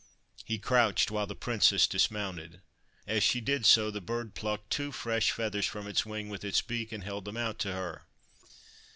He 0.45 0.57
crouched 0.57 1.11
while 1.11 1.27
the 1.27 1.35
Princess 1.35 1.85
dismounted. 1.85 2.61
As 3.05 3.21
she 3.21 3.39
did 3.39 3.67
so, 3.67 3.91
the 3.91 4.01
Bird 4.01 4.33
plucked 4.33 4.71
two 4.71 4.91
fresh 4.91 5.29
feathers 5.29 5.67
from 5.67 5.85
its 5.85 6.07
wing 6.07 6.27
with 6.27 6.43
its 6.43 6.59
beak 6.63 6.91
and 6.91 7.03
held 7.03 7.23
them 7.25 7.37
out 7.37 7.59
to 7.59 7.73
her. 7.73 8.07